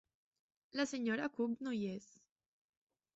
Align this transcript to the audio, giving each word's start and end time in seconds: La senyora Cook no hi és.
La 0.79 0.85
senyora 0.91 1.27
Cook 1.37 1.61
no 1.67 1.75
hi 1.77 1.83
és. 1.91 2.09